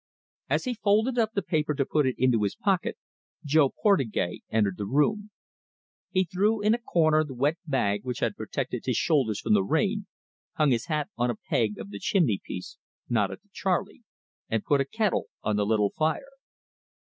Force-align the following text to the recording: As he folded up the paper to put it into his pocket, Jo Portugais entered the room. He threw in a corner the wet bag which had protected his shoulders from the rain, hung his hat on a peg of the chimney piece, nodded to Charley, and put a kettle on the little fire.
As 0.49 0.63
he 0.63 0.73
folded 0.73 1.19
up 1.19 1.33
the 1.33 1.43
paper 1.43 1.75
to 1.75 1.85
put 1.85 2.07
it 2.07 2.15
into 2.17 2.41
his 2.41 2.55
pocket, 2.55 2.97
Jo 3.45 3.69
Portugais 3.69 4.41
entered 4.49 4.77
the 4.77 4.87
room. 4.87 5.29
He 6.09 6.23
threw 6.23 6.59
in 6.59 6.73
a 6.73 6.79
corner 6.79 7.23
the 7.23 7.35
wet 7.35 7.59
bag 7.67 8.03
which 8.03 8.17
had 8.17 8.35
protected 8.35 8.85
his 8.87 8.97
shoulders 8.97 9.39
from 9.39 9.53
the 9.53 9.63
rain, 9.63 10.07
hung 10.53 10.71
his 10.71 10.87
hat 10.87 11.11
on 11.17 11.29
a 11.29 11.35
peg 11.35 11.77
of 11.77 11.91
the 11.91 11.99
chimney 11.99 12.41
piece, 12.43 12.77
nodded 13.09 13.43
to 13.43 13.49
Charley, 13.53 14.01
and 14.49 14.65
put 14.65 14.81
a 14.81 14.85
kettle 14.85 15.27
on 15.43 15.55
the 15.55 15.67
little 15.67 15.91
fire. 15.91 16.31